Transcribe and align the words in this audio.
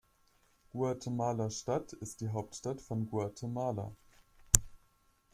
Guatemala-Stadt 0.71 1.93
ist 1.93 2.21
die 2.21 2.29
Hauptstadt 2.29 2.81
von 2.81 3.07
Guatemala. 3.07 3.95